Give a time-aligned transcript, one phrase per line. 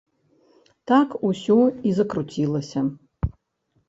[0.91, 1.57] Так усё
[1.89, 2.81] і закруцілася.